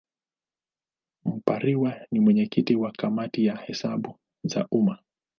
[1.25, 4.99] Mpariwa ni mwenyekiti wa Kamati ya Hesabu za Umma.